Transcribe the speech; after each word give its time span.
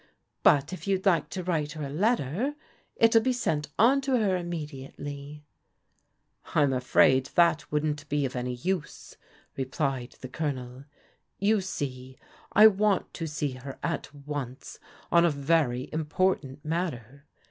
But 0.41 0.73
if 0.73 0.87
you'd 0.87 1.05
like 1.05 1.29
to 1.29 1.43
write 1.43 1.73
her 1.73 1.83
a 1.85 1.89
letter, 1.91 2.55
it'll 2.95 3.21
be 3.21 3.31
sent 3.31 3.67
on 3.77 4.01
to 4.01 4.13
her 4.17 4.35
immediately."" 4.35 5.45
I'm 6.55 6.73
afraid 6.73 7.27
that 7.35 7.71
wouldn't 7.71 8.09
be 8.09 8.25
of 8.25 8.35
any 8.35 8.55
use," 8.55 9.15
replied 9.55 10.15
the 10.21 10.27
Colonel." 10.27 10.85
You 11.49 11.61
see, 11.61 12.17
I 12.51 12.65
want 12.65 13.13
to 13.13 13.27
see 13.27 13.51
her 13.51 13.77
at 13.83 14.11
once 14.11 14.79
on 15.11 15.23
a 15.23 15.29
very 15.29 15.87
important 15.93 16.65
matter. 16.65 17.27